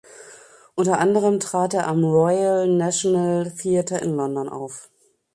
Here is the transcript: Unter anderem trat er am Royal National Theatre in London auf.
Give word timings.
Unter 0.73 0.97
anderem 0.97 1.39
trat 1.39 1.75
er 1.75 1.85
am 1.85 2.03
Royal 2.03 2.67
National 2.67 3.51
Theatre 3.55 3.99
in 3.99 4.15
London 4.15 4.49
auf. 4.49 4.89